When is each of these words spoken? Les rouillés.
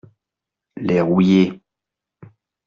Les 0.77 0.99
rouillés. 0.99 1.61